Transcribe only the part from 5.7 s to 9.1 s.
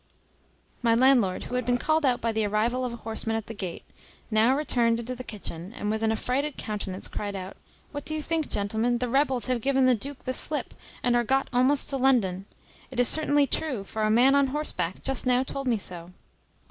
and with an affrighted countenance cried out, "What do you think, gentlemen? The